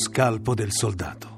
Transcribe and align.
Scalpo 0.00 0.54
del 0.54 0.72
soldato. 0.72 1.36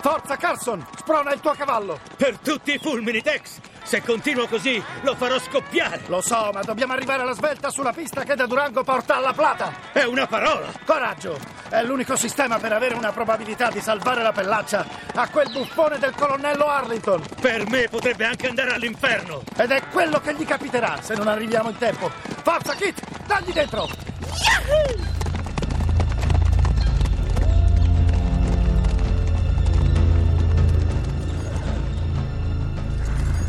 Forza, 0.00 0.36
Carson! 0.36 0.86
Sprona 0.96 1.32
il 1.32 1.40
tuo 1.40 1.50
cavallo! 1.50 1.98
Per 2.16 2.38
tutti 2.38 2.74
i 2.74 2.78
fulmini, 2.78 3.20
Tex! 3.20 3.58
Se 3.82 4.02
continuo 4.02 4.46
così, 4.46 4.80
lo 5.02 5.16
farò 5.16 5.36
scoppiare! 5.40 6.02
Lo 6.06 6.20
so, 6.20 6.50
ma 6.54 6.62
dobbiamo 6.62 6.92
arrivare 6.92 7.22
alla 7.22 7.34
svelta 7.34 7.70
sulla 7.70 7.92
pista 7.92 8.22
che 8.22 8.36
da 8.36 8.46
Durango 8.46 8.84
porta 8.84 9.16
alla 9.16 9.32
Plata! 9.32 9.72
È 9.92 10.04
una 10.04 10.28
parola! 10.28 10.68
Coraggio! 10.84 11.36
È 11.68 11.82
l'unico 11.82 12.14
sistema 12.14 12.58
per 12.58 12.72
avere 12.72 12.94
una 12.94 13.10
probabilità 13.10 13.68
di 13.70 13.80
salvare 13.80 14.22
la 14.22 14.32
pellaccia 14.32 14.86
a 15.12 15.28
quel 15.28 15.50
buffone 15.50 15.98
del 15.98 16.14
colonnello 16.14 16.68
Arlington! 16.68 17.20
Per 17.40 17.68
me 17.68 17.88
potrebbe 17.88 18.26
anche 18.26 18.46
andare 18.46 18.74
all'inferno! 18.74 19.42
Ed 19.56 19.72
è 19.72 19.82
quello 19.90 20.20
che 20.20 20.36
gli 20.36 20.44
capiterà 20.44 21.02
se 21.02 21.16
non 21.16 21.26
arriviamo 21.26 21.70
in 21.70 21.78
tempo! 21.78 22.08
Forza, 22.44 22.74
Kit! 22.74 23.02
Dagli 23.26 23.52
dentro! 23.52 23.88
Yahoo! 24.20 25.15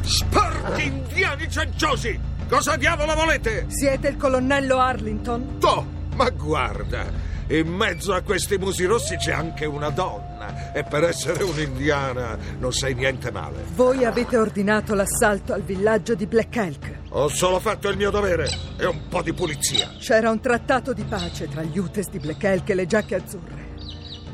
Sporchi 0.08 0.86
indiani 0.86 1.52
cenciosi! 1.52 2.18
Cosa 2.48 2.78
diavolo 2.78 3.14
volete? 3.14 3.66
Siete 3.68 4.08
il 4.08 4.16
colonnello 4.16 4.78
Arlington? 4.78 5.58
Toh, 5.60 5.86
ma 6.16 6.30
guarda, 6.30 7.12
in 7.48 7.68
mezzo 7.68 8.14
a 8.14 8.22
questi 8.22 8.58
musi 8.58 8.86
rossi 8.86 9.18
c'è 9.18 9.34
anche 9.34 9.66
una 9.66 9.90
donna. 9.90 10.72
E 10.72 10.86
per 10.86 11.04
essere 11.04 11.44
un'indiana 11.44 12.38
non 12.58 12.72
sei 12.72 12.94
niente 12.94 13.32
male. 13.32 13.66
Voi 13.76 14.06
avete 14.06 14.38
ordinato 14.38 14.96
l'assalto 14.96 15.52
al 15.52 15.64
villaggio 15.64 16.16
di 16.16 16.26
Black 16.26 16.56
Elk. 16.56 16.94
Ho 17.10 17.28
solo 17.28 17.60
fatto 17.60 17.90
il 17.90 17.98
mio 17.98 18.10
dovere 18.10 18.50
e 18.78 18.86
un 18.86 19.10
po' 19.10 19.22
di 19.22 19.34
pulizia. 19.34 19.92
C'era 20.00 20.32
un 20.32 20.40
trattato 20.40 20.94
di 20.94 21.04
pace 21.04 21.50
tra 21.50 21.64
gli 21.64 21.78
Utes 21.78 22.10
di 22.10 22.20
Black 22.20 22.46
Elk 22.46 22.70
e 22.70 22.76
le 22.76 22.86
giacche 22.86 23.16
azzurre. 23.16 23.76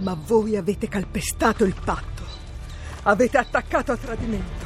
Ma 0.01 0.15
voi 0.23 0.55
avete 0.55 0.87
calpestato 0.87 1.63
il 1.63 1.75
patto. 1.83 2.21
Avete 3.05 3.39
attaccato 3.39 3.91
a 3.91 3.97
tradimento 3.97 4.62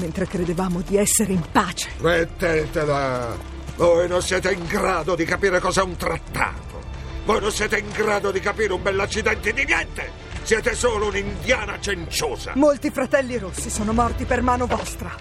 mentre 0.00 0.26
credevamo 0.26 0.80
di 0.80 0.96
essere 0.96 1.32
in 1.32 1.44
pace. 1.52 1.90
Mettetela! 1.98 3.36
Voi 3.76 4.08
non 4.08 4.22
siete 4.22 4.50
in 4.52 4.66
grado 4.66 5.14
di 5.14 5.24
capire 5.24 5.60
cos'è 5.60 5.82
un 5.82 5.96
trattato. 5.96 6.80
Voi 7.24 7.40
non 7.40 7.52
siete 7.52 7.78
in 7.78 7.90
grado 7.90 8.30
di 8.30 8.40
capire 8.40 8.72
un 8.72 8.82
bell'accidente 8.82 9.52
di 9.52 9.64
niente. 9.64 10.10
Siete 10.42 10.74
solo 10.74 11.08
un'indiana 11.08 11.78
cenciosa. 11.78 12.52
Molti 12.56 12.90
fratelli 12.90 13.38
rossi 13.38 13.70
sono 13.70 13.92
morti 13.92 14.24
per 14.24 14.42
mano 14.42 14.66
vostra. 14.66 15.14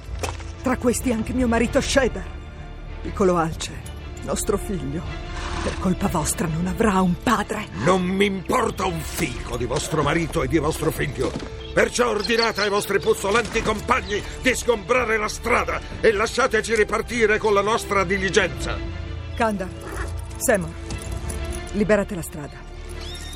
Tra 0.64 0.78
questi 0.78 1.12
anche 1.12 1.34
mio 1.34 1.48
marito 1.48 1.80
Shader. 1.80 2.26
Piccolo 3.02 3.38
Alce, 3.38 3.72
nostro 4.24 4.58
figlio. 4.58 5.04
Per 5.64 5.78
colpa 5.80 6.08
vostra 6.08 6.48
non 6.48 6.68
avrà 6.68 7.02
un 7.02 7.16
padre. 7.22 7.68
Non 7.84 8.02
mi 8.02 8.26
importa 8.26 8.86
un 8.86 9.00
fico 9.00 9.58
di 9.58 9.66
vostro 9.66 10.04
marito 10.04 10.42
e 10.42 10.48
di 10.48 10.58
vostro 10.58 10.90
figlio. 10.90 11.59
Perciò 11.74 12.10
ordinate 12.10 12.62
ai 12.62 12.70
vostri 12.70 13.00
puzzolenti 13.00 13.62
compagni 13.62 14.22
di 14.42 14.56
sgombrare 14.56 15.18
la 15.18 15.28
strada 15.28 15.80
e 16.02 16.12
lasciateci 16.12 16.76
ripartire 16.76 17.38
con 17.38 17.54
la 17.54 17.62
nostra 17.62 18.04
diligenza. 18.04 18.78
Kandar, 19.36 19.70
Seymour, 20.38 20.72
liberate 21.74 22.16
la 22.16 22.22
strada 22.22 22.58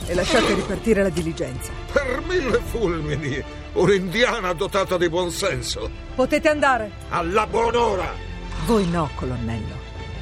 e 0.06 0.14
lasciate 0.14 0.54
ripartire 0.54 1.04
la 1.04 1.10
diligenza. 1.10 1.72
Per 1.92 2.24
mille 2.28 2.60
fulmini, 2.60 3.42
un'indiana 3.74 4.54
dotata 4.54 4.98
di 4.98 5.08
buonsenso. 5.10 5.90
Potete 6.16 6.50
andare. 6.50 6.92
Alla 7.10 7.48
buon'ora. 7.48 8.12
Voi 8.66 8.88
no, 8.90 9.10
colonnello. 9.16 9.82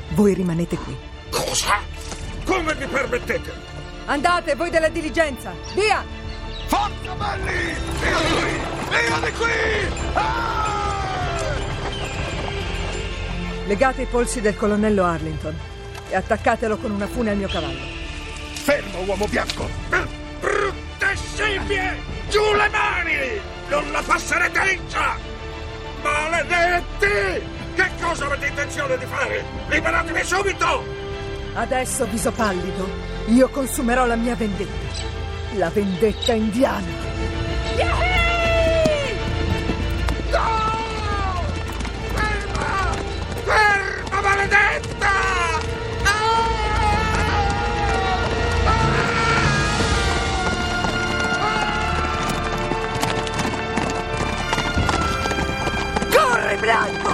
Voi 0.10 0.34
rimanete 0.34 0.78
qui. 0.78 0.96
Cosa? 1.30 1.80
Come 2.46 2.76
vi 2.76 2.86
permettete? 2.86 3.52
Andate, 4.06 4.56
voi 4.56 4.70
della 4.70 4.90
diligenza. 4.90 5.54
Via! 5.74 6.21
Forza 6.72 7.14
belli! 7.18 7.76
Via 8.00 8.18
di 8.18 8.32
qui! 8.40 8.52
Via 8.90 9.20
di 9.20 9.32
qui! 9.34 9.52
Ah! 10.14 11.56
Legate 13.66 14.04
i 14.04 14.06
polsi 14.06 14.40
del 14.40 14.56
colonnello 14.56 15.04
Arlington 15.04 15.54
e 16.08 16.16
attaccatelo 16.16 16.78
con 16.78 16.92
una 16.92 17.08
fune 17.08 17.32
al 17.32 17.36
mio 17.36 17.50
cavallo. 17.50 17.84
Fermo, 18.54 19.02
uomo 19.02 19.28
bianco! 19.28 19.68
Brutte 20.40 21.16
scimmie! 21.34 21.98
Giù 22.30 22.54
le 22.54 22.70
mani! 22.70 23.42
Non 23.68 23.92
la 23.92 24.02
passerete 24.06 24.64
liscia! 24.64 25.18
Maledetti! 26.02 27.60
Che 27.76 27.90
cosa 28.02 28.28
avete 28.28 28.48
intenzione 28.48 28.98
di 28.98 29.06
fare? 29.08 29.44
Liberatevi 29.68 30.24
subito! 30.24 30.86
Adesso, 31.54 32.06
viso 32.06 32.32
pallido, 32.32 32.90
io 33.28 33.50
consumerò 33.50 34.06
la 34.06 34.16
mia 34.16 34.36
vendetta. 34.36 35.20
La 35.56 35.70
vendetta 35.70 36.34
indiana. 36.34 36.88
Yahoo! 37.76 39.16
No! 40.32 41.44
Ferma! 42.14 42.96
Ferma, 43.44 44.22
maledetta! 44.22 45.12
Corri, 56.10 56.56
Blanco! 56.56 57.14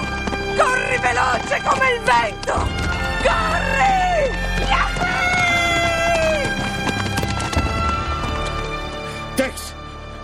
Corri 0.55 0.97
veloce 0.99 1.61
come 1.63 1.91
il 1.91 1.99
vento! 2.01 2.67
Corri! 3.23 3.96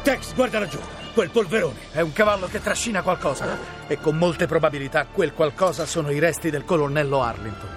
Tex, 0.03 0.33
guarda 0.33 0.59
laggiù! 0.59 0.79
Quel 1.13 1.29
polverone! 1.29 1.79
È 1.93 2.01
un 2.01 2.11
cavallo 2.11 2.47
che 2.47 2.61
trascina 2.61 3.01
qualcosa. 3.01 3.57
E 3.87 4.01
con 4.01 4.17
molte 4.17 4.47
probabilità 4.47 5.05
quel 5.05 5.31
qualcosa 5.31 5.85
sono 5.85 6.11
i 6.11 6.19
resti 6.19 6.49
del 6.49 6.65
colonnello 6.65 7.21
Arlington. 7.21 7.69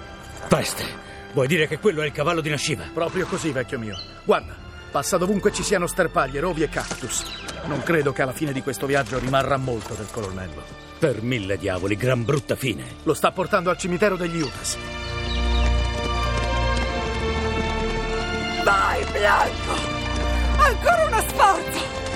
Peste! 0.49 0.83
Vuoi 1.31 1.47
dire 1.47 1.67
che 1.67 1.79
quello 1.79 2.01
è 2.01 2.05
il 2.05 2.11
cavallo 2.11 2.41
di 2.41 2.49
Nashiva? 2.49 2.83
Proprio 2.93 3.27
così, 3.27 3.51
vecchio 3.53 3.79
mio. 3.79 3.97
Guarda, 4.25 4.53
passa 4.91 5.15
dovunque 5.15 5.53
ci 5.53 5.63
siano 5.63 5.87
sterpaglie, 5.87 6.41
rovi 6.41 6.63
e 6.63 6.69
cactus. 6.69 7.23
Non 7.67 7.81
credo 7.81 8.11
che 8.11 8.23
alla 8.23 8.33
fine 8.33 8.51
di 8.51 8.61
questo 8.61 8.85
viaggio 8.85 9.19
rimarrà 9.19 9.55
molto 9.55 9.93
del 9.93 10.07
colonnello. 10.11 10.63
Per 10.99 11.21
mille 11.21 11.57
diavoli, 11.57 11.95
gran 11.95 12.25
brutta 12.25 12.57
fine. 12.57 12.83
Lo 13.03 13.13
sta 13.13 13.31
portando 13.31 13.69
al 13.69 13.77
cimitero 13.77 14.17
degli 14.17 14.41
Utas. 14.41 14.77
Vai, 18.65 19.05
Blanco! 19.13 19.95
Ancora 20.57 21.05
uno 21.05 21.21
sforzo! 21.29 22.06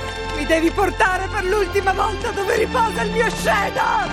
Mi 0.41 0.47
devi 0.47 0.71
portare 0.71 1.27
per 1.27 1.43
l'ultima 1.45 1.93
volta 1.93 2.31
dove 2.31 2.57
riposa 2.57 3.03
il 3.03 3.11
mio 3.11 3.29
Shadow! 3.29 4.09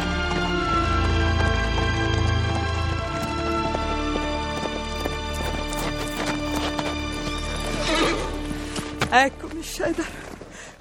Eccomi, 9.10 9.62
Shader. 9.62 10.06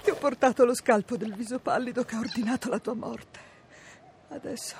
Ti 0.03 0.09
ho 0.09 0.15
portato 0.15 0.65
lo 0.65 0.75
scalpo 0.75 1.15
del 1.15 1.33
viso 1.33 1.59
pallido 1.59 2.03
che 2.03 2.15
ha 2.15 2.19
ordinato 2.19 2.67
la 2.67 2.79
tua 2.79 2.93
morte. 2.93 3.39
Adesso 4.27 4.75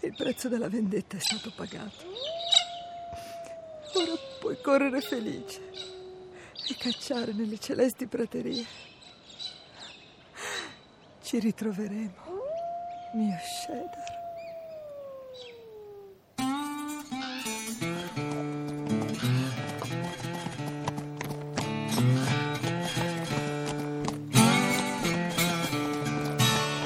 il 0.00 0.14
prezzo 0.14 0.50
della 0.50 0.68
vendetta 0.68 1.16
è 1.16 1.20
stato 1.20 1.50
pagato. 1.56 2.04
Ora 3.94 4.12
puoi 4.38 4.60
correre 4.60 5.00
felice 5.00 5.70
e 6.68 6.76
cacciare 6.76 7.32
nelle 7.32 7.58
celesti 7.58 8.06
praterie. 8.06 8.91
Ci 11.32 11.38
ritroveremo, 11.38 12.12
mio 13.14 13.38
Shader. 13.40 14.20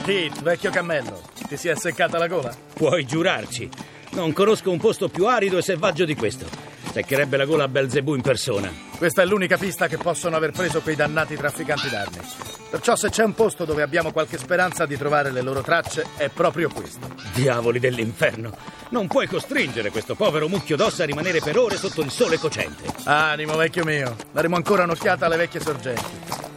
Kit, 0.05 0.43
vecchio 0.43 0.71
cammello, 0.71 1.23
ti 1.49 1.57
si 1.57 1.67
è 1.67 1.75
seccata 1.75 2.17
la 2.17 2.29
gola? 2.29 2.55
Puoi 2.73 3.05
giurarci. 3.05 3.69
Non 4.13 4.33
conosco 4.33 4.71
un 4.71 4.79
posto 4.79 5.09
più 5.09 5.27
arido 5.27 5.59
e 5.59 5.63
selvaggio 5.63 6.05
di 6.05 6.15
questo. 6.15 6.47
Seccherebbe 6.93 7.37
la 7.37 7.47
gola 7.47 7.65
a 7.65 7.69
Belzebù 7.69 8.15
in 8.15 8.23
persona. 8.23 8.73
Questa 8.97 9.23
è 9.23 9.27
l'unica 9.27 9.57
pista 9.57 9.89
che 9.89 9.97
possono 9.97 10.37
aver 10.37 10.53
preso 10.53 10.83
quei 10.83 10.95
dannati 10.95 11.35
trafficanti 11.35 11.91
d'armi. 11.91 12.46
Perciò 12.69 12.97
se 12.97 13.11
c'è 13.11 13.25
un 13.25 13.35
posto 13.35 13.65
dove 13.65 13.83
abbiamo 13.83 14.13
qualche 14.13 14.39
speranza 14.39 14.87
di 14.87 14.97
trovare 14.97 15.31
le 15.31 15.41
loro 15.41 15.63
tracce 15.63 16.07
è 16.17 16.29
proprio 16.29 16.69
questo. 16.69 17.09
Diavoli 17.33 17.79
dell'inferno! 17.79 18.75
Non 18.89 19.07
puoi 19.07 19.27
costringere 19.27 19.91
questo 19.91 20.15
povero 20.15 20.49
mucchio 20.49 20.77
d'ossa 20.77 21.03
a 21.03 21.07
rimanere 21.07 21.41
per 21.41 21.59
ore 21.59 21.77
sotto 21.77 22.03
il 22.03 22.11
sole 22.11 22.39
cocente. 22.39 22.85
Animo, 23.05 23.57
vecchio 23.57 23.85
mio. 23.85 24.17
Daremo 24.31 24.57
ancora 24.57 24.85
un'occhiata 24.85 25.27
alle 25.27 25.37
vecchie 25.37 25.61
sorgenti. 25.61 26.05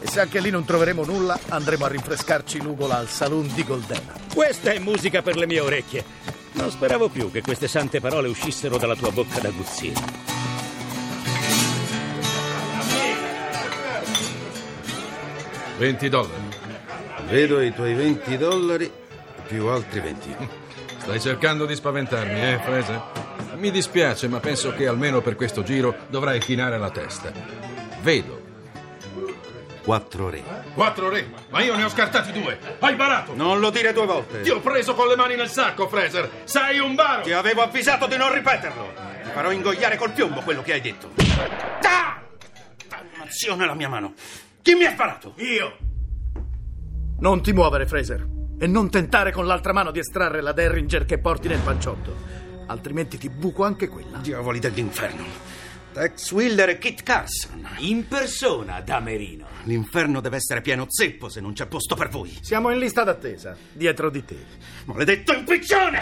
E 0.01 0.07
se 0.07 0.19
anche 0.19 0.39
lì 0.39 0.49
non 0.49 0.65
troveremo 0.65 1.03
nulla, 1.03 1.37
andremo 1.49 1.85
a 1.85 1.89
rinfrescarci 1.89 2.61
l'ugola 2.61 2.97
al 2.97 3.07
saloon 3.07 3.51
di 3.53 3.63
Goldena. 3.63 4.13
Questa 4.33 4.71
è 4.71 4.79
musica 4.79 5.21
per 5.21 5.37
le 5.37 5.45
mie 5.47 5.59
orecchie. 5.59 6.03
Non 6.53 6.71
speravo 6.71 7.09
più 7.09 7.31
che 7.31 7.41
queste 7.41 7.67
sante 7.67 7.99
parole 7.99 8.27
uscissero 8.27 8.77
dalla 8.77 8.95
tua 8.95 9.11
bocca 9.11 9.39
d'aguzzino. 9.39 10.28
20 15.79 16.09
dollari. 16.09 16.57
Vedo 17.29 17.61
i 17.61 17.73
tuoi 17.73 17.93
20 17.93 18.37
dollari 18.37 18.91
più 19.47 19.67
altri 19.67 20.01
20. 20.01 20.35
Stai 20.99 21.21
cercando 21.21 21.65
di 21.65 21.73
spaventarmi, 21.73 22.41
eh, 22.41 22.59
Fraser? 22.61 23.01
Mi 23.55 23.71
dispiace, 23.71 24.27
ma 24.27 24.41
penso 24.41 24.73
che 24.73 24.87
almeno 24.87 25.21
per 25.21 25.35
questo 25.35 25.63
giro 25.63 25.95
dovrai 26.09 26.39
chinare 26.39 26.77
la 26.77 26.89
testa. 26.89 27.31
Vedo. 28.01 28.47
Quattro 29.81 30.29
re. 30.29 30.43
Quattro 30.73 31.07
re, 31.07 31.31
ma 31.49 31.61
io 31.61 31.77
ne 31.77 31.85
ho 31.85 31.89
scartati 31.89 32.33
due. 32.33 32.59
Hai 32.79 32.95
barato. 32.95 33.33
Non 33.33 33.61
lo 33.61 33.69
dire 33.69 33.93
due 33.93 34.05
volte. 34.05 34.41
Ti 34.41 34.49
ho 34.49 34.59
preso 34.59 34.93
con 34.93 35.07
le 35.07 35.15
mani 35.15 35.35
nel 35.35 35.49
sacco, 35.49 35.87
Fraser. 35.87 36.29
Sei 36.43 36.79
un 36.79 36.93
baro. 36.93 37.21
Ti 37.21 37.31
avevo 37.31 37.61
avvisato 37.61 38.05
di 38.05 38.17
non 38.17 38.33
ripeterlo. 38.33 38.93
Ti 39.23 39.29
farò 39.31 39.49
ingoiare 39.49 39.95
col 39.95 40.11
piombo 40.11 40.41
quello 40.41 40.61
che 40.61 40.73
hai 40.73 40.81
detto. 40.81 41.11
Ah! 41.83 42.21
Dannazione 42.85 43.65
la 43.65 43.73
mia 43.73 43.87
mano. 43.87 44.13
Chi 44.61 44.75
mi 44.75 44.85
ha 44.85 44.91
sparato? 44.91 45.33
Io! 45.37 45.77
Non 47.19 47.41
ti 47.41 47.53
muovere, 47.53 47.87
Fraser. 47.87 48.27
E 48.59 48.67
non 48.67 48.89
tentare 48.89 49.31
con 49.31 49.45
l'altra 49.45 49.73
mano 49.73 49.91
di 49.91 49.99
estrarre 49.99 50.41
la 50.41 50.51
Derringer 50.51 51.05
che 51.05 51.17
porti 51.17 51.47
nel 51.47 51.59
panciotto. 51.59 52.13
Altrimenti 52.67 53.17
ti 53.17 53.29
buco 53.29 53.63
anche 53.63 53.87
quella. 53.87 54.17
Diavoli 54.17 54.59
dell'inferno. 54.59 55.23
Tex 55.93 56.31
Willer 56.31 56.69
e 56.69 56.77
Kit 56.77 57.03
Carson. 57.03 57.67
In 57.79 58.07
persona, 58.07 58.81
Damerino. 58.81 59.47
L'inferno 59.63 60.21
deve 60.21 60.35
essere 60.35 60.61
pieno 60.61 60.85
zeppo 60.87 61.29
se 61.29 61.41
non 61.41 61.53
c'è 61.53 61.65
posto 61.65 61.95
per 61.95 62.09
voi. 62.09 62.37
Siamo 62.41 62.69
in 62.69 62.79
lista 62.79 63.03
d'attesa, 63.03 63.55
dietro 63.71 64.09
di 64.09 64.23
te. 64.23 64.37
Maledetto 64.85 65.33
impiccione! 65.33 65.99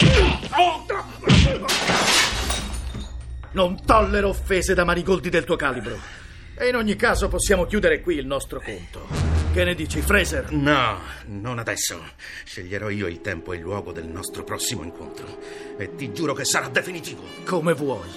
Non 3.51 3.83
tollero 3.85 4.29
offese 4.29 4.73
da 4.73 4.83
marigoldi 4.83 5.29
del 5.29 5.45
tuo 5.45 5.55
calibro. 5.55 6.16
E 6.59 6.69
in 6.69 6.75
ogni 6.75 6.95
caso 6.95 7.27
possiamo 7.27 7.65
chiudere 7.65 8.01
qui 8.01 8.15
il 8.15 8.25
nostro 8.25 8.59
conto. 8.59 9.07
Che 9.53 9.63
ne 9.63 9.75
dici, 9.75 10.01
Fraser? 10.01 10.51
No, 10.51 10.97
non 11.25 11.59
adesso. 11.59 11.99
Sceglierò 12.43 12.89
io 12.89 13.05
il 13.05 13.21
tempo 13.21 13.53
e 13.53 13.57
il 13.57 13.61
luogo 13.61 13.91
del 13.91 14.07
nostro 14.07 14.43
prossimo 14.43 14.81
incontro. 14.81 15.37
E 15.77 15.93
ti 15.93 16.11
giuro 16.11 16.33
che 16.33 16.45
sarà 16.45 16.67
definitivo. 16.67 17.21
Come 17.45 17.73
vuoi. 17.73 18.09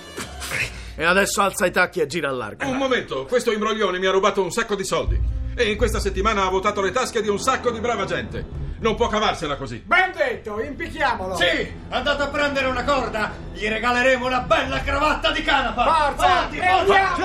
E 0.97 1.05
adesso 1.05 1.43
alza 1.43 1.67
i 1.67 1.71
tacchi 1.71 2.01
e 2.01 2.07
gira 2.07 2.31
al 2.31 2.39
largo. 2.39 2.67
Un 2.67 2.79
momento, 2.79 3.27
questo 3.27 3.53
imbroglione 3.53 3.99
mi 3.99 4.07
ha 4.07 4.11
rubato 4.11 4.43
un 4.43 4.51
sacco 4.51 4.75
di 4.75 4.85
soldi. 4.85 5.21
E 5.55 5.71
in 5.71 5.77
questa 5.77 6.01
settimana 6.01 6.47
ha 6.47 6.49
votato 6.49 6.81
le 6.81 6.93
tasche 6.93 7.21
di 7.21 7.29
un 7.29 7.39
sacco 7.39 7.71
di 7.71 7.81
brava 7.81 8.07
gente. 8.07 8.70
Non 8.81 8.97
può 8.97 9.09
cavarsela 9.09 9.57
così. 9.57 9.83
Ben 9.85 10.11
detto, 10.17 10.59
impicchiamolo! 10.59 11.37
Sì, 11.37 11.71
andate 11.91 12.23
a 12.23 12.29
prendere 12.29 12.67
una 12.67 12.83
corda. 12.83 13.31
Gli 13.53 13.69
regaleremo 13.69 14.25
una 14.25 14.41
bella 14.41 14.81
cravatta 14.81 15.31
di 15.33 15.43
canapa. 15.43 16.15
Forza! 16.15 16.49
E 16.51 16.61
forza! 16.67 17.17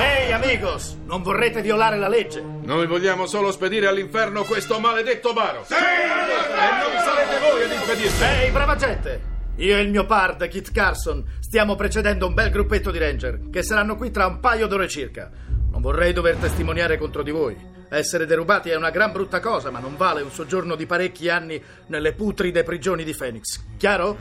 Ehi, 0.00 0.32
amigos, 0.32 0.98
non 1.06 1.22
vorrete 1.22 1.62
violare 1.62 1.96
la 1.96 2.08
legge? 2.08 2.42
Noi 2.42 2.86
vogliamo 2.86 3.24
solo 3.24 3.50
spedire 3.50 3.86
all'inferno 3.86 4.42
questo 4.42 4.78
maledetto 4.78 5.32
baro. 5.32 5.64
Sì! 5.64 5.72
E 5.72 5.78
non 5.78 7.02
sarete 7.02 7.38
voi 7.38 7.62
ad 7.62 7.72
impedirlo. 7.72 8.22
Ehi, 8.22 8.50
brava 8.50 8.76
gente! 8.76 9.32
Io 9.56 9.76
e 9.76 9.80
il 9.80 9.88
mio 9.88 10.04
pard, 10.04 10.46
Kit 10.48 10.72
Carson, 10.72 11.24
stiamo 11.40 11.74
precedendo 11.74 12.26
un 12.26 12.34
bel 12.34 12.50
gruppetto 12.50 12.90
di 12.90 12.98
ranger 12.98 13.48
che 13.50 13.62
saranno 13.62 13.96
qui 13.96 14.10
tra 14.10 14.26
un 14.26 14.40
paio 14.40 14.66
d'ore 14.66 14.88
circa. 14.88 15.30
Non 15.74 15.82
vorrei 15.82 16.12
dover 16.12 16.36
testimoniare 16.36 16.96
contro 16.96 17.24
di 17.24 17.32
voi. 17.32 17.56
Essere 17.88 18.26
derubati 18.26 18.70
è 18.70 18.76
una 18.76 18.90
gran 18.90 19.10
brutta 19.10 19.40
cosa, 19.40 19.72
ma 19.72 19.80
non 19.80 19.96
vale 19.96 20.22
un 20.22 20.30
soggiorno 20.30 20.76
di 20.76 20.86
parecchi 20.86 21.28
anni 21.28 21.60
nelle 21.86 22.12
putride 22.12 22.62
prigioni 22.62 23.02
di 23.02 23.12
Phoenix. 23.12 23.60
Chiaro? 23.76 24.16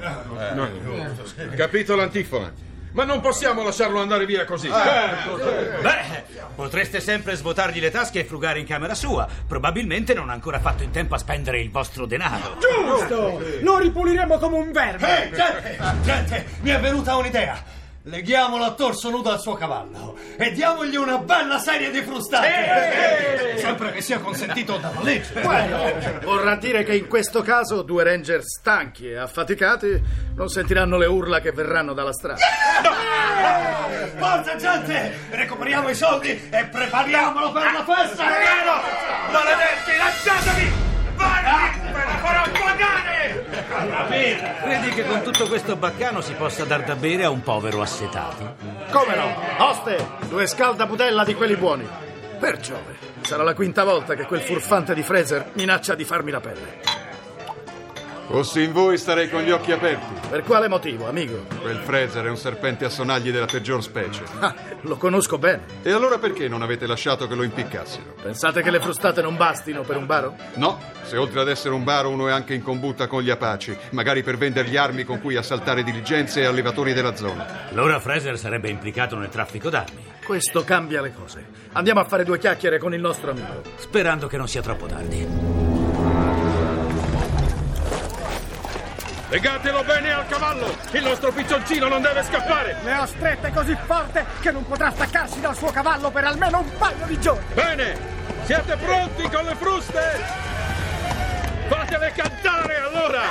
Capito 1.56 1.96
l'antifona? 1.96 2.52
Ma 2.94 3.04
non 3.04 3.22
possiamo 3.22 3.64
lasciarlo 3.64 4.02
andare 4.02 4.26
via 4.26 4.46
così. 4.46 4.68
Beh, 4.68 6.24
potreste 6.56 7.00
sempre 7.00 7.36
svuotargli 7.36 7.80
le 7.80 7.92
tasche 7.92 8.22
e 8.22 8.26
frugare 8.26 8.58
in 8.58 8.66
camera 8.66 8.96
sua. 8.96 9.28
Probabilmente 9.48 10.16
non 10.16 10.32
ha 10.32 10.34
ancora 10.34 10.60
fatto 10.60 10.82
in 10.82 10.90
tempo 10.90 11.14
a 11.14 11.20
spendere 11.20 11.60
il 11.62 11.70
vostro 11.70 12.08
denaro. 12.08 12.58
Giusto! 12.60 13.40
Lo 13.62 13.78
ripuliremo 13.78 14.40
come 14.40 14.58
un 14.58 14.72
verme! 14.72 15.30
gente, 15.32 15.78
gente, 16.02 16.46
mi 16.62 16.72
è 16.72 16.80
venuta 16.80 17.16
un'idea. 17.16 17.82
Leghiamolo 18.06 18.66
a 18.66 18.74
torso 18.74 19.10
nudo 19.10 19.32
al 19.32 19.40
suo 19.40 19.54
cavallo 19.54 20.18
e 20.36 20.52
diamogli 20.52 20.98
una 20.98 21.20
bella 21.20 21.58
serie 21.58 21.90
di 21.90 22.02
frustate. 22.02 23.56
Sempre 23.64 23.94
che 23.94 24.02
sia 24.02 24.20
consentito 24.20 24.76
dalla 24.76 25.02
legge. 25.02 25.40
Vorrà 26.22 26.58
dire 26.58 26.84
che 26.84 26.96
in 26.96 27.08
questo 27.08 27.42
caso 27.44 27.82
due 27.82 28.04
ranger 28.04 28.44
stanchi 28.44 29.10
e 29.10 29.16
affaticati 29.16 30.02
non 30.36 30.50
sentiranno 30.50 30.98
le 30.98 31.06
urla 31.06 31.40
che 31.40 31.54
verranno 31.54 31.94
dalla 31.94 32.12
strada. 32.12 32.42
Forza, 34.20 34.58
gente! 34.58 35.20
Recuperiamo 35.30 35.88
i 35.88 35.96
soldi 35.96 36.50
e 36.50 36.66
prepariamolo 36.66 37.54
per 37.54 37.72
la 37.72 37.86
festa! 37.86 38.26
Maledetti, 39.32 39.98
lasciatemi! 39.98 40.72
Vai! 41.16 41.80
Me 41.86 42.04
la 42.04 42.18
farò 42.22 42.52
pagare! 42.52 43.46
Credi 44.62 44.89
che 44.89 45.06
con 45.06 45.21
tutto 45.21 45.47
questo 45.47 45.75
baccano 45.75 46.21
si 46.21 46.33
possa 46.33 46.63
dar 46.65 46.83
da 46.83 46.95
bere 46.95 47.24
a 47.24 47.30
un 47.30 47.41
povero 47.41 47.81
assetato? 47.81 48.56
Come 48.91 49.15
no? 49.15 49.65
Oste, 49.65 50.07
due 50.30 50.47
scaldaputella 50.47 51.24
di 51.24 51.33
quelli 51.33 51.56
buoni. 51.56 51.88
Per 52.39 52.57
Giove, 52.59 52.97
sarà 53.21 53.44
la 53.44 53.53
quinta 53.53 53.83
volta 53.83 54.15
che 54.15 54.25
quel 54.25 54.41
furfante 54.41 54.94
di 54.94 55.03
Fraser 55.03 55.51
minaccia 55.53 55.95
di 55.95 56.03
farmi 56.03 56.31
la 56.31 56.39
pelle. 56.39 57.03
Fossi 58.33 58.63
in 58.63 58.71
voi 58.71 58.97
starei 58.97 59.30
con 59.30 59.44
gli 59.44 59.52
occhi 59.52 59.71
aperti. 59.71 60.28
Per 60.28 60.42
quale 60.42 60.68
motivo, 60.68 61.07
amico? 61.07 61.45
Quel 61.61 61.78
Fraser 61.78 62.25
è 62.25 62.30
un 62.30 62.35
serpente 62.35 62.83
a 62.83 62.90
sonagli 62.90 63.30
della 63.31 63.45
peggior 63.45 63.83
specie. 63.83 64.23
Ah, 64.40 64.56
lo 64.81 64.97
conosco 64.97 65.37
bene. 65.37 65.61
E 65.83 65.92
allora 65.92 66.18
perché 66.18 66.47
non 66.47 66.63
avete 66.63 66.87
lasciato 66.87 67.28
che 67.28 67.35
lo 67.35 67.44
impiccassero? 67.44 68.16
Pensate 68.23 68.63
che 68.63 68.71
le 68.71 68.80
frustate 68.80 69.21
non 69.21 69.37
bastino 69.37 69.83
per 69.83 69.97
un 69.97 70.07
baro? 70.07 70.35
No, 70.56 70.80
se 71.04 71.16
oltre 71.16 71.42
ad 71.42 71.47
essere 71.47 71.75
un 71.75 71.83
baro 71.83 72.09
uno 72.09 72.28
è 72.28 72.31
anche 72.31 72.56
in 72.56 72.63
combutta 72.63 73.06
con 73.06 73.21
gli 73.21 73.30
apaci, 73.30 73.78
magari 73.92 74.23
per 74.23 74.35
vendergli 74.37 74.78
armi 74.78 75.04
con 75.04 75.21
cui 75.21 75.35
assaltare 75.35 75.83
diligenze 75.83 76.42
e 76.42 76.45
allevatori 76.45 76.94
della 76.94 77.16
zona. 77.16 77.68
Allora 77.69 77.99
Fraser 77.99 78.40
sarebbe 78.40 78.68
implicato 78.68 79.16
nel 79.16 79.30
traffico 79.30 79.69
d'armi, 79.69 80.04
Questo 80.25 80.63
cambia 80.63 81.02
le 81.02 81.13
cose. 81.13 81.45
Andiamo 81.73 81.99
a 81.99 82.06
fare 82.06 82.23
due 82.23 82.40
chiacchiere 82.40 82.80
con 82.80 82.95
il 82.95 82.99
nostro 82.99 83.30
amico. 83.30 83.61
sperando 83.75 84.25
che 84.25 84.37
non 84.37 84.47
sia 84.47 84.63
troppo 84.63 84.87
tardi. 84.87 85.63
Legatelo 89.33 89.83
bene 89.83 90.13
al 90.13 90.28
cavallo! 90.28 90.78
Il 90.92 91.02
nostro 91.02 91.31
piccioncino 91.31 91.87
non 91.87 92.04
deve 92.04 92.21
scappare! 92.21 92.78
Le 92.83 92.94
ho 92.94 93.06
strette 93.07 93.52
così 93.52 93.75
forte 93.83 94.23
che 94.42 94.52
non 94.52 94.63
potrà 94.63 94.92
staccarsi 94.92 95.42
dal 95.42 95.56
suo 95.56 95.71
cavallo 95.71 96.11
per 96.11 96.25
almeno 96.25 96.59
un 96.59 96.71
paio 96.78 97.04
di 97.07 97.19
giorni! 97.19 97.52
Bene! 97.56 97.97
Siete 98.44 98.78
pronti 98.78 99.23
con 99.23 99.44
le 99.44 99.56
fruste? 99.56 100.02
Fatele 101.68 102.13
cantare 102.16 102.78
allora! 102.78 103.21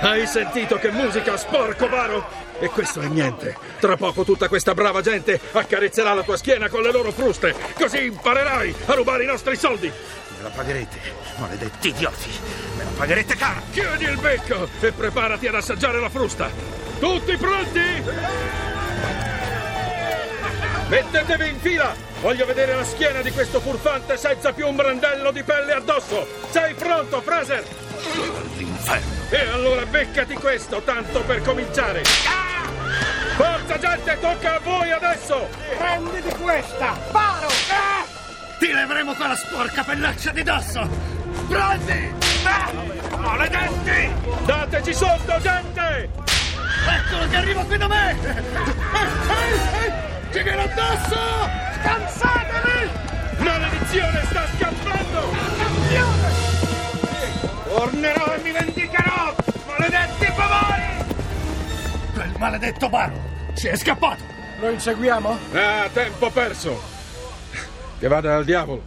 Hai 0.00 0.26
sentito 0.26 0.76
che 0.78 0.90
musica, 0.90 1.36
sporco 1.36 1.88
varo? 1.88 2.26
E 2.58 2.68
questo 2.70 3.00
è 3.00 3.06
niente. 3.06 3.56
Tra 3.78 3.96
poco 3.96 4.24
tutta 4.24 4.48
questa 4.48 4.74
brava 4.74 5.00
gente 5.00 5.38
accarezzerà 5.52 6.12
la 6.12 6.22
tua 6.22 6.36
schiena 6.36 6.68
con 6.68 6.82
le 6.82 6.90
loro 6.90 7.12
fruste. 7.12 7.54
Così 7.78 8.06
imparerai 8.06 8.74
a 8.86 8.94
rubare 8.94 9.22
i 9.22 9.26
nostri 9.26 9.56
soldi. 9.56 9.92
Me 10.36 10.42
la 10.42 10.50
pagherete, 10.50 11.00
maledetti 11.36 11.88
idioti. 11.88 12.30
Me 12.76 12.84
la 12.84 12.90
pagherete 12.96 13.36
caro. 13.36 13.62
Chiudi 13.72 14.04
il 14.04 14.18
becco 14.18 14.68
e 14.80 14.92
preparati 14.92 15.46
ad 15.46 15.54
assaggiare 15.54 15.98
la 16.00 16.10
frusta. 16.10 16.50
Tutti 16.98 17.36
pronti? 17.36 18.02
Mettetevi 20.88 21.48
in 21.48 21.58
fila! 21.58 21.94
Voglio 22.20 22.46
vedere 22.46 22.74
la 22.74 22.84
schiena 22.84 23.20
di 23.20 23.30
questo 23.32 23.60
furfante 23.60 24.16
senza 24.16 24.52
più 24.52 24.68
un 24.68 24.76
brandello 24.76 25.32
di 25.32 25.42
pelle 25.42 25.72
addosso! 25.72 26.26
Sei 26.50 26.74
pronto, 26.74 27.20
Fraser? 27.22 27.64
L'inferno. 28.56 29.14
E 29.30 29.48
allora 29.48 29.84
beccati 29.84 30.34
questo, 30.34 30.80
tanto 30.82 31.22
per 31.22 31.42
cominciare! 31.42 32.04
Forza 33.36 33.78
gente, 33.78 34.16
tocca 34.20 34.56
a 34.56 34.60
voi 34.60 34.90
adesso! 34.92 35.48
Prendi 35.76 36.22
di 36.22 36.34
questa! 36.40 36.96
Paro! 37.10 37.35
Leveremo 38.86 39.14
quella 39.14 39.34
sporca 39.34 39.82
pellaccia 39.82 40.30
di 40.30 40.44
dosso! 40.44 40.88
Prendi! 41.48 42.14
Ah! 42.44 42.70
Maledetti! 43.18 44.14
Dateci 44.44 44.94
sotto, 44.94 45.40
gente! 45.40 46.08
Eccolo 46.86 47.28
che 47.28 47.36
arriva 47.36 47.64
qui 47.64 47.78
da 47.78 47.88
me! 47.88 48.16
Ci 50.30 50.40
viene 50.40 50.62
addosso! 50.62 51.18
Scansatevi! 51.80 52.90
Maledizione 53.38 54.24
sta 54.26 54.46
scappando! 54.56 55.34
Tornerò 57.64 58.34
e 58.34 58.38
mi 58.40 58.52
vendicherò! 58.52 59.34
Maledetti 59.66 60.26
favori! 60.26 60.82
Quel 62.14 62.34
maledetto 62.38 62.88
Baro 62.88 63.20
si 63.54 63.66
è 63.66 63.76
scappato! 63.76 64.22
Lo 64.60 64.70
inseguiamo? 64.70 65.38
Ah, 65.54 65.88
tempo 65.92 66.30
perso! 66.30 66.94
Che 68.06 68.12
vada 68.12 68.36
al 68.36 68.44
diavolo. 68.44 68.80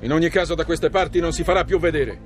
In 0.00 0.12
ogni 0.12 0.28
caso 0.28 0.54
da 0.54 0.66
queste 0.66 0.90
parti 0.90 1.20
non 1.20 1.32
si 1.32 1.42
farà 1.42 1.64
più 1.64 1.78
vedere. 1.78 2.20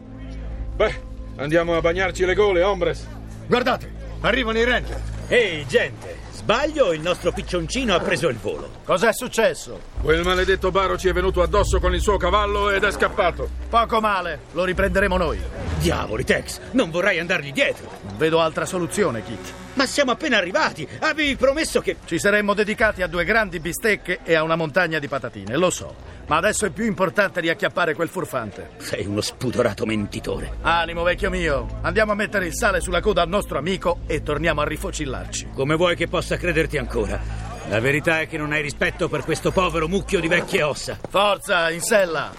Beh, 0.75 1.00
andiamo 1.37 1.76
a 1.76 1.80
bagnarci 1.80 2.25
le 2.25 2.34
gole, 2.34 2.64
hombres. 2.64 3.06
Guardate, 3.46 3.88
arrivano 4.22 4.58
i 4.58 4.64
ranger! 4.64 5.00
Ehi, 5.28 5.64
gente, 5.68 6.16
sbaglio 6.32 6.87
o 6.87 6.94
il 6.94 7.00
nostro 7.00 7.30
piccioncino 7.30 7.94
ha 7.94 8.00
preso 8.00 8.28
il 8.28 8.38
volo? 8.38 8.70
Cos'è 8.84 9.12
successo? 9.12 9.80
Quel 10.00 10.25
maledetto 10.25 10.72
Baro 10.72 10.99
ci 10.99 11.06
è 11.06 11.12
venuto 11.12 11.42
addosso 11.42 11.78
con 11.78 11.94
il 11.94 12.00
suo 12.00 12.16
cavallo 12.16 12.70
ed 12.70 12.82
è 12.82 12.90
scappato. 12.90 13.49
Poco 13.68 14.00
male, 14.00 14.40
lo 14.50 14.64
riprenderemo 14.64 15.16
noi. 15.16 15.38
Diavoli, 15.78 16.25
Tex, 16.25 16.58
non 16.72 16.90
vorrei 16.90 17.20
andargli 17.20 17.52
dietro. 17.52 17.88
Non 18.02 18.16
vedo 18.16 18.40
altra 18.40 18.66
soluzione, 18.66 19.22
Kit. 19.22 19.52
Ma 19.75 19.87
siamo 19.87 20.11
appena 20.11 20.38
arrivati. 20.38 20.87
Avevi 21.02 21.37
promesso 21.37 21.80
che... 21.80 21.99
Ci 22.04 22.18
saremmo 22.18 22.52
dedicati 22.52 23.00
a 23.00 23.06
due 23.06 23.25
grandi 23.25 23.61
bistecche 23.61 24.18
e 24.25 24.34
a 24.34 24.42
una 24.42 24.56
montagna 24.56 24.99
di 24.99 25.06
patatine, 25.06 25.56
lo 25.56 25.70
so. 25.70 26.12
Ma 26.26 26.37
adesso 26.37 26.67
è 26.67 26.71
più 26.71 26.85
importante 26.85 27.41
riacchiappare 27.41 27.95
quel 27.95 28.09
furfante. 28.09 28.71
Sei 28.79 29.07
uno 29.07 29.21
spudorato 29.21 29.85
mentitore. 29.85 30.59
Animo, 30.62 31.02
vecchio 31.02 31.31
mio. 31.31 31.79
Andiamo 31.83 32.12
a 32.12 32.14
mettere 32.14 32.47
il 32.47 32.55
sale 32.55 32.81
sulla 32.81 33.00
coda 33.00 33.23
al 33.23 33.29
nostro 33.29 33.59
amico 33.59 34.00
e 34.07 34.23
torniamo 34.23 34.61
a 34.61 34.64
rifocillarci. 34.64 35.50
Come 35.55 35.75
vuoi 35.76 35.97
che 35.97 36.09
possa 36.09 36.37
crederti 36.37 36.79
ancora? 36.79 37.21
La 37.69 37.81
verità 37.81 38.21
è 38.21 38.26
che 38.26 38.38
non 38.38 38.52
hai 38.52 38.62
rispetto 38.62 39.09
per 39.09 39.25
questo 39.25 39.52
povero 39.52 39.88
mucchio 39.88 40.21
di 40.21 40.29
vecchie 40.29 40.62
ossa. 40.62 40.99
Forza, 41.09 41.71
in 41.71 41.81
sella! 41.81 42.33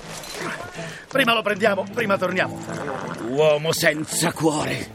Prima 1.07 1.33
lo 1.33 1.41
prendiamo, 1.41 1.85
prima 1.93 2.17
torniamo. 2.17 2.59
Uomo 3.29 3.71
senza 3.71 4.31
cuore. 4.31 4.91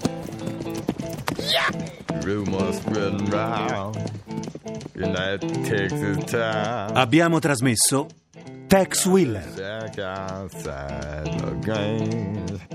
Town. 6.30 6.90
Abbiamo 6.92 7.38
trasmesso 7.38 8.06
Tex 8.68 9.08
games. 11.60 12.66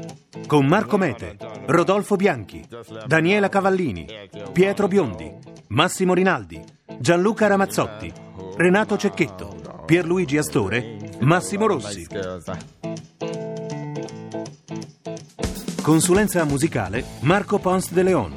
con 0.47 0.65
Marco 0.65 0.97
Mete, 0.97 1.37
Rodolfo 1.67 2.15
Bianchi, 2.15 2.67
Daniela 3.05 3.47
Cavallini, 3.47 4.07
Pietro 4.51 4.87
Biondi, 4.87 5.31
Massimo 5.67 6.15
Rinaldi, 6.15 6.59
Gianluca 6.97 7.45
Ramazzotti, 7.45 8.11
Renato 8.57 8.97
Cecchetto, 8.97 9.83
Pierluigi 9.85 10.39
Astore, 10.39 10.97
Massimo 11.19 11.67
Rossi. 11.67 12.07
Consulenza 15.79 16.43
musicale 16.43 17.05
Marco 17.19 17.59
Pons 17.59 17.93
de 17.93 18.01
Leon. 18.01 18.33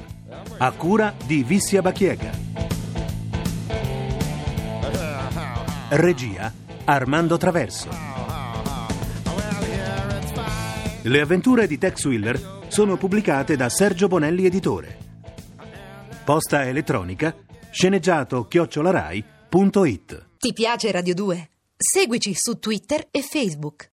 A 0.59 0.73
cura 0.73 1.15
di 1.25 1.43
Vissia 1.43 1.81
Bachiega. 1.81 2.31
Regia 5.89 6.65
Armando 6.89 7.37
Traverso. 7.37 7.89
Le 11.03 11.21
avventure 11.21 11.67
di 11.67 11.79
Tex 11.79 12.05
Willer 12.05 12.61
sono 12.69 12.97
pubblicate 12.97 13.57
da 13.57 13.69
Sergio 13.69 14.07
Bonelli 14.07 14.47
Editore. 14.47 14.97
Posta 16.25 16.65
elettronica 16.65 17.35
sceneggiato 17.73 18.47
chiocciolarai.it 18.47 20.27
Ti 20.39 20.53
piace 20.53 20.93
Radio 20.93 21.15
2? 21.15 21.51
Seguici 21.77 22.33
su 22.37 22.61
Twitter 22.61 23.09
e 23.11 23.21
Facebook. 23.21 23.85